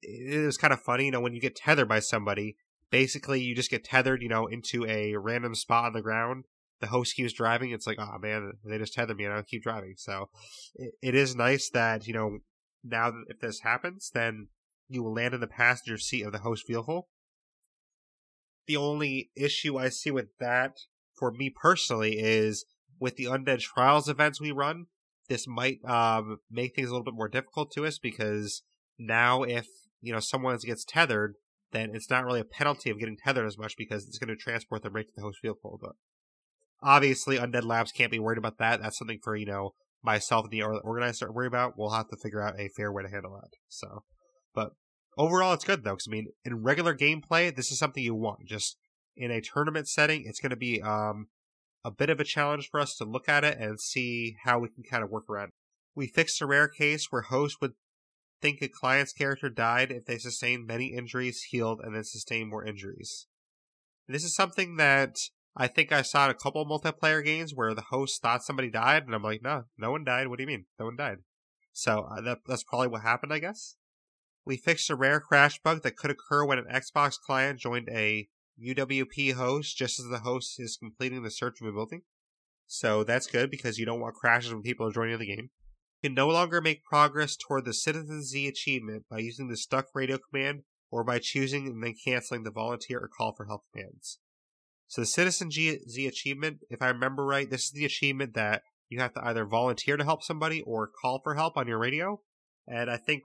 [0.00, 2.56] it is kind of funny, you know, when you get tethered by somebody,
[2.90, 6.44] basically you just get tethered, you know, into a random spot on the ground.
[6.82, 7.70] The host keeps driving.
[7.70, 9.94] It's like, oh man, they just tethered me and I'll keep driving.
[9.96, 10.28] So
[10.74, 12.38] it, it is nice that, you know,
[12.84, 14.48] now that if this happens, then
[14.88, 17.08] you will land in the passenger seat of the host vehicle.
[18.66, 20.72] The only issue I see with that
[21.16, 22.64] for me personally is
[23.00, 24.86] with the Undead Trials events we run,
[25.28, 28.62] this might um, make things a little bit more difficult to us because
[28.98, 29.66] now if
[30.00, 31.34] you know someone gets tethered,
[31.72, 34.36] then it's not really a penalty of getting tethered as much because it's going to
[34.36, 35.78] transport them right to the host vehicle.
[35.80, 35.92] But
[36.82, 38.82] obviously, Undead Labs can't be worried about that.
[38.82, 41.74] That's something for you know myself and the organizer to worry about.
[41.76, 43.50] We'll have to figure out a fair way to handle that.
[43.68, 44.02] So,
[44.54, 44.72] but
[45.16, 45.92] overall, it's good though.
[45.92, 48.46] Because I mean, in regular gameplay, this is something you want.
[48.46, 48.76] Just
[49.16, 51.28] in a tournament setting, it's going to be um,
[51.84, 54.68] a bit of a challenge for us to look at it and see how we
[54.68, 55.48] can kind of work around.
[55.48, 55.54] It.
[55.94, 57.72] We fixed a rare case where hosts would
[58.40, 62.64] think a client's character died if they sustained many injuries, healed, and then sustained more
[62.64, 63.26] injuries.
[64.08, 65.16] This is something that
[65.54, 69.14] I think I saw a couple multiplayer games where the host thought somebody died, and
[69.14, 70.28] I'm like, no, no one died.
[70.28, 70.64] What do you mean?
[70.78, 71.18] No one died.
[71.72, 73.76] So uh, that, that's probably what happened, I guess.
[74.44, 78.28] We fixed a rare crash bug that could occur when an Xbox client joined a
[78.62, 82.02] UWP host just as the host is completing the search of a building.
[82.66, 85.50] So that's good because you don't want crashes when people are joining the game.
[86.00, 89.86] You can no longer make progress toward the Citizen Z achievement by using the stuck
[89.94, 94.18] radio command or by choosing and then canceling the volunteer or call for help commands.
[94.92, 99.00] So the Citizen Z achievement, if I remember right, this is the achievement that you
[99.00, 102.20] have to either volunteer to help somebody or call for help on your radio.
[102.68, 103.22] And I think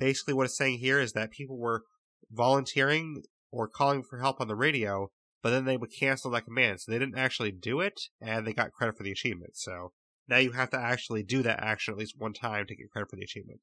[0.00, 1.82] basically what it's saying here is that people were
[2.30, 5.10] volunteering or calling for help on the radio,
[5.42, 6.80] but then they would cancel that command.
[6.80, 9.54] So they didn't actually do it, and they got credit for the achievement.
[9.54, 9.92] So
[10.28, 13.10] now you have to actually do that action at least one time to get credit
[13.10, 13.60] for the achievement.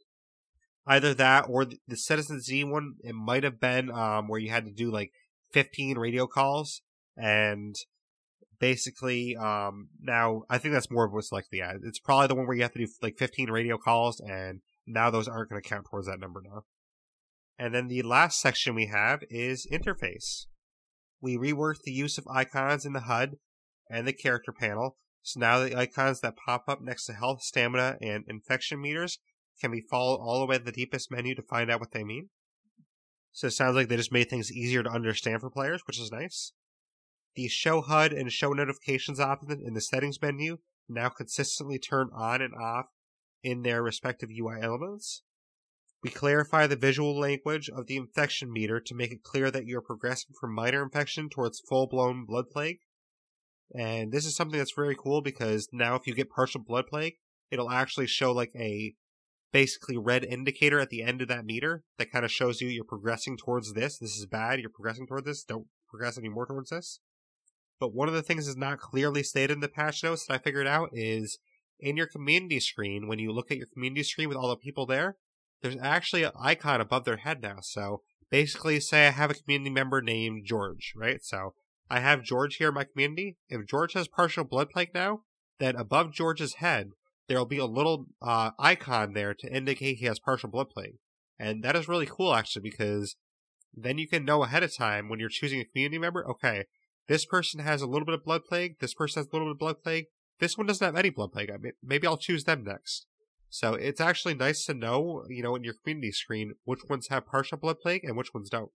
[0.85, 4.65] Either that or the Citizen Z one, it might have been um, where you had
[4.65, 5.09] to do like
[5.51, 6.83] 15 radio calls,
[7.17, 7.75] and
[8.59, 11.61] basically um, now I think that's more of what's like the.
[11.83, 15.09] It's probably the one where you have to do like 15 radio calls, and now
[15.09, 16.63] those aren't going to count towards that number now.
[17.57, 20.45] And then the last section we have is interface.
[21.21, 23.35] We reworked the use of icons in the HUD
[23.89, 27.97] and the character panel, so now the icons that pop up next to health, stamina,
[28.01, 29.19] and infection meters
[29.59, 32.03] can be followed all the way to the deepest menu to find out what they
[32.03, 32.29] mean.
[33.31, 36.11] So it sounds like they just made things easier to understand for players, which is
[36.11, 36.53] nice.
[37.39, 40.57] The show HUD and show notifications option in the settings menu
[40.89, 42.87] now consistently turn on and off
[43.41, 45.23] in their respective UI elements.
[46.03, 49.79] We clarify the visual language of the infection meter to make it clear that you're
[49.79, 52.79] progressing from minor infection towards full blown blood plague.
[53.73, 57.19] And this is something that's very cool because now if you get partial blood plague,
[57.49, 58.95] it'll actually show like a
[59.53, 62.83] basically red indicator at the end of that meter that kind of shows you you're
[62.83, 63.97] progressing towards this.
[63.97, 64.59] This is bad.
[64.59, 65.45] You're progressing towards this.
[65.45, 66.99] Don't progress any more towards this.
[67.79, 70.37] But one of the things that's not clearly stated in the patch notes that I
[70.37, 71.39] figured out is
[71.79, 74.85] in your community screen, when you look at your community screen with all the people
[74.85, 75.15] there,
[75.61, 77.57] there's actually an icon above their head now.
[77.61, 81.23] So basically, say I have a community member named George, right?
[81.23, 81.53] So
[81.89, 83.37] I have George here in my community.
[83.47, 85.21] If George has partial blood plague now,
[85.59, 86.91] then above George's head,
[87.27, 90.97] there'll be a little uh, icon there to indicate he has partial blood plague.
[91.37, 93.15] And that is really cool, actually, because
[93.73, 96.65] then you can know ahead of time when you're choosing a community member, okay,
[97.09, 99.53] this person has a little bit of blood plague, this person has a little bit
[99.53, 100.05] of blood plague,
[100.39, 101.49] this one doesn't have any blood plague.
[101.51, 103.07] I mean, maybe I'll choose them next.
[103.49, 107.25] So it's actually nice to know, you know, in your community screen, which ones have
[107.25, 108.71] partial blood plague and which ones don't.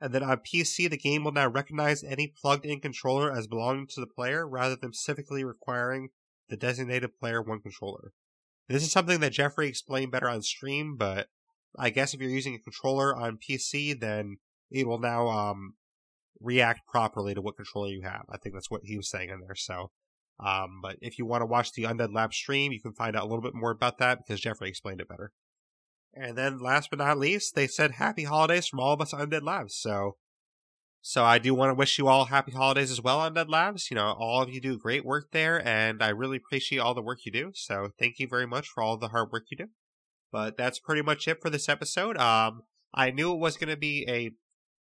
[0.00, 3.86] And then on PC, the game will now recognize any plugged in controller as belonging
[3.94, 6.08] to the player rather than specifically requiring
[6.48, 8.12] the designated player one controller.
[8.68, 11.28] This is something that Jeffrey explained better on stream, but
[11.78, 15.74] I guess if you're using a controller on PC, then it will now um,
[16.40, 18.24] react properly to what controller you have.
[18.30, 19.54] I think that's what he was saying in there.
[19.54, 19.90] So
[20.40, 23.24] um, but if you want to watch the Undead Lab stream, you can find out
[23.24, 25.32] a little bit more about that because Jeffrey explained it better.
[26.14, 29.42] And then last but not least, they said happy holidays from all of us Undead
[29.42, 29.74] Labs.
[29.74, 30.16] So
[31.00, 33.90] so I do want to wish you all happy holidays as well, Undead Labs.
[33.90, 37.02] You know, all of you do great work there, and I really appreciate all the
[37.02, 37.52] work you do.
[37.54, 39.68] So thank you very much for all the hard work you do.
[40.30, 42.16] But that's pretty much it for this episode.
[42.18, 42.62] Um,
[42.92, 44.32] I knew it was going to be a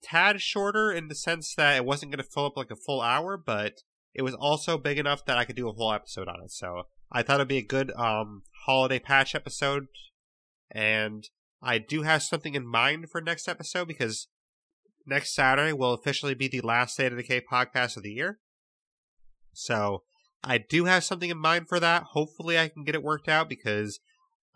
[0.07, 3.01] tad shorter in the sense that it wasn't going to fill up like a full
[3.01, 3.83] hour, but
[4.15, 6.53] it was also big enough that I could do a whole episode on it.
[6.53, 9.87] So I thought it'd be a good um, holiday patch episode,
[10.71, 11.25] and
[11.63, 14.29] I do have something in mind for next episode because
[15.07, 18.39] next Saturday will officially be the last State of Decay podcast of the year.
[19.53, 20.03] So
[20.43, 22.05] I do have something in mind for that.
[22.13, 24.01] Hopefully, I can get it worked out because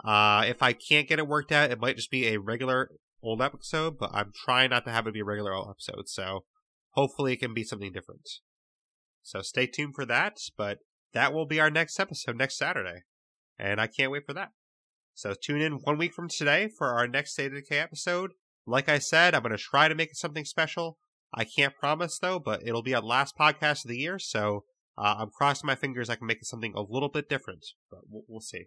[0.04, 2.90] uh, if I can't get it worked out, it might just be a regular
[3.22, 3.98] old episode.
[3.98, 6.08] But I'm trying not to have it be a regular old episode.
[6.08, 6.44] So
[6.90, 8.28] hopefully, it can be something different.
[9.22, 10.38] So stay tuned for that.
[10.56, 10.78] But
[11.12, 13.02] that will be our next episode next Saturday,
[13.58, 14.52] and I can't wait for that.
[15.14, 18.32] So tune in one week from today for our next State of Decay episode.
[18.66, 20.98] Like I said, I'm going to try to make it something special.
[21.34, 24.64] I can't promise though, but it'll be our last podcast of the year, so
[24.96, 28.00] uh, I'm crossing my fingers I can make it something a little bit different, but
[28.08, 28.66] we'll, we'll see.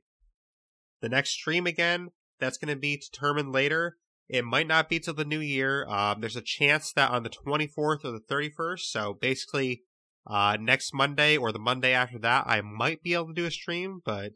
[1.01, 3.97] The next stream again, that's going to be determined later.
[4.29, 5.85] It might not be till the new year.
[5.87, 9.83] Um, there's a chance that on the 24th or the 31st, so basically
[10.25, 13.51] uh, next Monday or the Monday after that, I might be able to do a
[13.51, 14.31] stream, but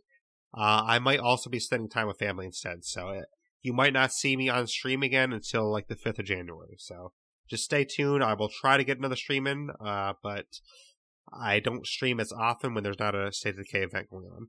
[0.57, 2.83] uh, I might also be spending time with family instead.
[2.83, 3.25] So it,
[3.61, 6.75] you might not see me on stream again until like the 5th of January.
[6.77, 7.13] So
[7.49, 8.23] just stay tuned.
[8.23, 10.45] I will try to get another stream in, uh, but
[11.33, 14.25] I don't stream as often when there's not a State of the Decay event going
[14.25, 14.47] on.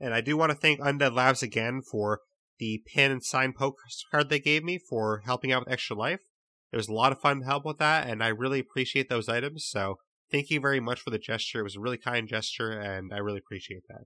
[0.00, 2.20] And I do want to thank Undead Labs again for
[2.60, 6.20] the pin and sign postcard they gave me for helping out with Extra Life.
[6.72, 9.28] It was a lot of fun to help with that, and I really appreciate those
[9.28, 9.66] items.
[9.66, 9.96] So
[10.30, 11.60] thank you very much for the gesture.
[11.60, 14.04] It was a really kind gesture, and I really appreciate that.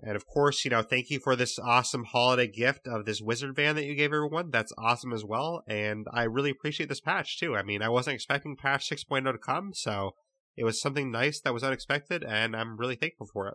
[0.00, 3.54] And of course, you know, thank you for this awesome holiday gift of this wizard
[3.54, 4.50] van that you gave everyone.
[4.50, 5.62] That's awesome as well.
[5.68, 7.54] And I really appreciate this patch too.
[7.54, 10.12] I mean, I wasn't expecting patch 6.0 to come, so
[10.56, 13.54] it was something nice that was unexpected, and I'm really thankful for it.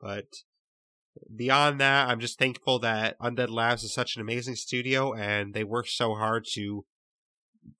[0.00, 0.26] But
[1.34, 5.64] beyond that, I'm just thankful that Undead Labs is such an amazing studio and they
[5.64, 6.84] work so hard to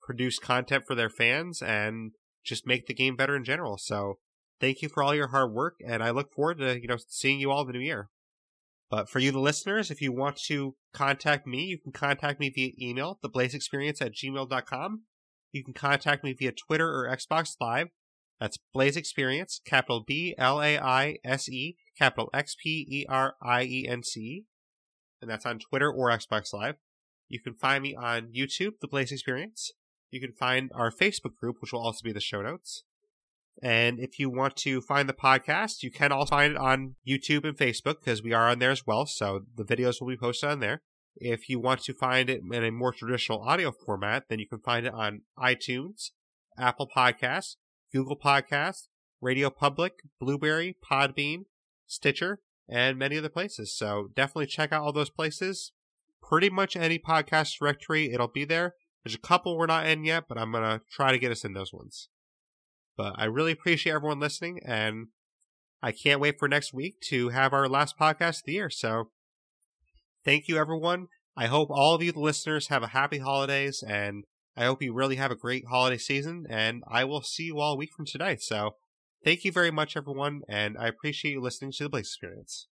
[0.01, 2.11] produce content for their fans and
[2.43, 3.77] just make the game better in general.
[3.77, 4.17] So
[4.59, 7.39] thank you for all your hard work, and I look forward to you know seeing
[7.39, 8.09] you all in the new year.
[8.89, 12.49] But for you, the listeners, if you want to contact me, you can contact me
[12.49, 15.03] via email, theblaisexperience at gmail.com.
[15.53, 17.87] You can contact me via Twitter or Xbox Live.
[18.41, 23.35] That's Blaise XPerience, capital B L A I S E, capital X P E R
[23.39, 24.45] I E N C.
[25.21, 26.77] And that's on Twitter or Xbox Live.
[27.29, 29.67] You can find me on YouTube, The Blaise XPerience.
[30.09, 32.83] You can find our Facebook group, which will also be the show notes.
[33.61, 37.45] And if you want to find the podcast, you can also find it on YouTube
[37.45, 39.05] and Facebook because we are on there as well.
[39.05, 40.81] So the videos will be posted on there.
[41.15, 44.61] If you want to find it in a more traditional audio format, then you can
[44.61, 46.09] find it on iTunes,
[46.57, 47.57] Apple Podcasts,
[47.93, 48.87] Google Podcasts,
[49.21, 51.43] Radio Public, Blubrry, Podbean,
[51.87, 53.75] Stitcher, and many other places.
[53.75, 55.73] So definitely check out all those places.
[56.21, 58.75] Pretty much any podcast directory, it'll be there.
[59.03, 61.43] There's a couple we're not in yet, but I'm going to try to get us
[61.43, 62.09] in those ones.
[62.95, 65.07] But I really appreciate everyone listening, and
[65.81, 68.69] I can't wait for next week to have our last podcast of the year.
[68.69, 69.09] So
[70.23, 71.07] thank you, everyone.
[71.35, 74.25] I hope all of you, the listeners, have a happy holidays, and
[74.55, 76.45] I hope you really have a great holiday season.
[76.49, 78.37] And I will see you all a week from today.
[78.37, 78.75] So
[79.23, 82.65] thank you very much, everyone, and I appreciate you listening to the Blaise XPerience.